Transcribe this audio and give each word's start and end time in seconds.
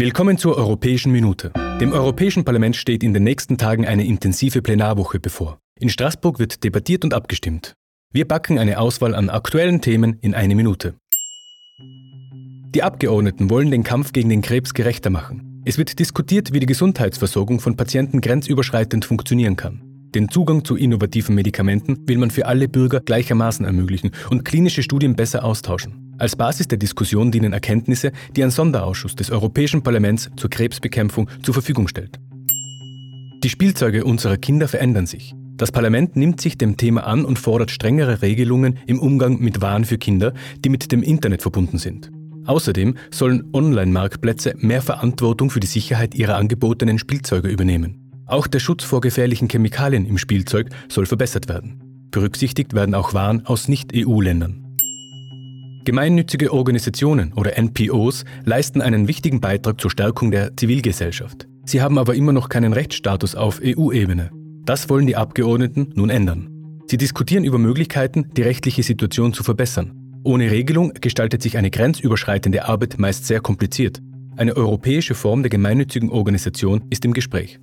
Willkommen 0.00 0.38
zur 0.38 0.56
Europäischen 0.56 1.12
Minute. 1.12 1.52
Dem 1.78 1.92
Europäischen 1.92 2.42
Parlament 2.42 2.74
steht 2.74 3.02
in 3.02 3.12
den 3.12 3.22
nächsten 3.22 3.58
Tagen 3.58 3.86
eine 3.86 4.06
intensive 4.06 4.62
Plenarwoche 4.62 5.20
bevor. 5.20 5.58
In 5.78 5.90
Straßburg 5.90 6.38
wird 6.38 6.64
debattiert 6.64 7.04
und 7.04 7.12
abgestimmt. 7.12 7.74
Wir 8.10 8.26
backen 8.26 8.58
eine 8.58 8.78
Auswahl 8.78 9.14
an 9.14 9.28
aktuellen 9.28 9.82
Themen 9.82 10.16
in 10.22 10.34
eine 10.34 10.54
Minute. 10.54 10.94
Die 12.74 12.82
Abgeordneten 12.82 13.50
wollen 13.50 13.70
den 13.70 13.84
Kampf 13.84 14.12
gegen 14.12 14.30
den 14.30 14.40
Krebs 14.40 14.72
gerechter 14.72 15.10
machen. 15.10 15.60
Es 15.66 15.76
wird 15.76 15.98
diskutiert, 15.98 16.54
wie 16.54 16.60
die 16.60 16.66
Gesundheitsversorgung 16.66 17.60
von 17.60 17.76
Patienten 17.76 18.22
grenzüberschreitend 18.22 19.04
funktionieren 19.04 19.56
kann. 19.56 19.82
Den 20.14 20.30
Zugang 20.30 20.64
zu 20.64 20.76
innovativen 20.76 21.34
Medikamenten 21.34 22.08
will 22.08 22.16
man 22.16 22.30
für 22.30 22.46
alle 22.46 22.68
Bürger 22.68 23.00
gleichermaßen 23.00 23.66
ermöglichen 23.66 24.12
und 24.30 24.46
klinische 24.46 24.82
Studien 24.82 25.14
besser 25.14 25.44
austauschen. 25.44 25.99
Als 26.20 26.36
Basis 26.36 26.68
der 26.68 26.76
Diskussion 26.76 27.32
dienen 27.32 27.54
Erkenntnisse, 27.54 28.12
die 28.36 28.44
ein 28.44 28.50
Sonderausschuss 28.50 29.16
des 29.16 29.30
Europäischen 29.30 29.82
Parlaments 29.82 30.30
zur 30.36 30.50
Krebsbekämpfung 30.50 31.30
zur 31.42 31.54
Verfügung 31.54 31.88
stellt. 31.88 32.20
Die 33.42 33.48
Spielzeuge 33.48 34.04
unserer 34.04 34.36
Kinder 34.36 34.68
verändern 34.68 35.06
sich. 35.06 35.34
Das 35.56 35.72
Parlament 35.72 36.16
nimmt 36.16 36.38
sich 36.42 36.58
dem 36.58 36.76
Thema 36.76 37.06
an 37.06 37.24
und 37.24 37.38
fordert 37.38 37.70
strengere 37.70 38.20
Regelungen 38.20 38.78
im 38.86 38.98
Umgang 38.98 39.40
mit 39.40 39.62
Waren 39.62 39.86
für 39.86 39.96
Kinder, 39.96 40.34
die 40.62 40.68
mit 40.68 40.92
dem 40.92 41.02
Internet 41.02 41.40
verbunden 41.40 41.78
sind. 41.78 42.10
Außerdem 42.44 42.96
sollen 43.10 43.48
Online-Marktplätze 43.54 44.54
mehr 44.58 44.82
Verantwortung 44.82 45.48
für 45.48 45.60
die 45.60 45.66
Sicherheit 45.66 46.14
ihrer 46.14 46.36
angebotenen 46.36 46.98
Spielzeuge 46.98 47.48
übernehmen. 47.48 48.10
Auch 48.26 48.46
der 48.46 48.60
Schutz 48.60 48.84
vor 48.84 49.00
gefährlichen 49.00 49.48
Chemikalien 49.48 50.04
im 50.04 50.18
Spielzeug 50.18 50.68
soll 50.90 51.06
verbessert 51.06 51.48
werden. 51.48 51.80
Berücksichtigt 52.10 52.74
werden 52.74 52.94
auch 52.94 53.14
Waren 53.14 53.46
aus 53.46 53.68
Nicht-EU-Ländern. 53.68 54.69
Gemeinnützige 55.84 56.52
Organisationen 56.52 57.32
oder 57.32 57.56
NPOs 57.56 58.24
leisten 58.44 58.82
einen 58.82 59.08
wichtigen 59.08 59.40
Beitrag 59.40 59.80
zur 59.80 59.90
Stärkung 59.90 60.30
der 60.30 60.54
Zivilgesellschaft. 60.56 61.48
Sie 61.64 61.80
haben 61.80 61.98
aber 61.98 62.14
immer 62.14 62.32
noch 62.32 62.50
keinen 62.50 62.74
Rechtsstatus 62.74 63.34
auf 63.34 63.60
EU-Ebene. 63.64 64.30
Das 64.64 64.90
wollen 64.90 65.06
die 65.06 65.16
Abgeordneten 65.16 65.92
nun 65.94 66.10
ändern. 66.10 66.48
Sie 66.86 66.98
diskutieren 66.98 67.44
über 67.44 67.58
Möglichkeiten, 67.58 68.26
die 68.36 68.42
rechtliche 68.42 68.82
Situation 68.82 69.32
zu 69.32 69.42
verbessern. 69.42 69.92
Ohne 70.22 70.50
Regelung 70.50 70.92
gestaltet 71.00 71.40
sich 71.40 71.56
eine 71.56 71.70
grenzüberschreitende 71.70 72.66
Arbeit 72.66 72.98
meist 72.98 73.26
sehr 73.26 73.40
kompliziert. 73.40 74.02
Eine 74.36 74.56
europäische 74.56 75.14
Form 75.14 75.42
der 75.42 75.50
gemeinnützigen 75.50 76.10
Organisation 76.10 76.82
ist 76.90 77.04
im 77.06 77.14
Gespräch. 77.14 77.58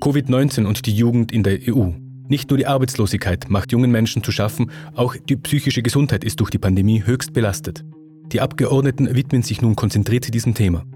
Covid-19 0.00 0.66
und 0.66 0.84
die 0.84 0.94
Jugend 0.94 1.32
in 1.32 1.42
der 1.42 1.58
EU. 1.68 1.92
Nicht 2.32 2.48
nur 2.48 2.56
die 2.56 2.66
Arbeitslosigkeit 2.66 3.50
macht 3.50 3.72
jungen 3.72 3.90
Menschen 3.90 4.24
zu 4.24 4.32
schaffen, 4.32 4.70
auch 4.94 5.16
die 5.16 5.36
psychische 5.36 5.82
Gesundheit 5.82 6.24
ist 6.24 6.40
durch 6.40 6.48
die 6.48 6.56
Pandemie 6.56 7.04
höchst 7.04 7.34
belastet. 7.34 7.84
Die 8.28 8.40
Abgeordneten 8.40 9.14
widmen 9.14 9.42
sich 9.42 9.60
nun 9.60 9.76
konzentriert 9.76 10.32
diesem 10.32 10.54
Thema. 10.54 10.86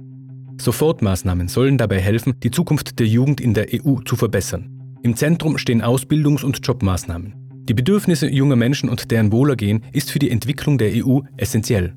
Sofortmaßnahmen 0.59 1.49
sollen 1.49 1.77
dabei 1.77 2.01
helfen, 2.01 2.41
die 2.43 2.51
Zukunft 2.51 2.99
der 2.99 3.07
Jugend 3.07 3.43
in 3.43 3.53
der 3.53 3.67
EU 3.71 3.99
zu 4.07 4.17
verbessern. 4.17 4.97
Im 5.03 5.15
Zentrum 5.15 5.59
stehen 5.59 5.83
Ausbildungs- 5.83 6.43
und 6.43 6.67
Jobmaßnahmen. 6.67 7.35
Die 7.69 7.75
Bedürfnisse 7.75 8.31
junger 8.31 8.57
Menschen 8.57 8.89
und 8.89 9.11
deren 9.11 9.31
Wohlergehen 9.31 9.85
ist 9.93 10.11
für 10.11 10.19
die 10.19 10.31
Entwicklung 10.31 10.79
der 10.79 10.93
EU 11.05 11.21
essentiell. 11.37 11.95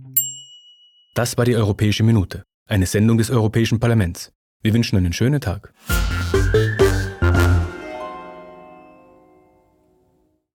Das 1.16 1.38
war 1.38 1.46
die 1.46 1.56
Europäische 1.56 2.04
Minute, 2.04 2.44
eine 2.68 2.88
Sendung 2.88 3.18
des 3.18 3.30
Europäischen 3.30 3.80
Parlaments. 3.80 4.34
Wir 4.64 4.74
wünschen 4.74 4.98
einen 4.98 5.14
schönen 5.14 5.40
Tag. 5.40 5.72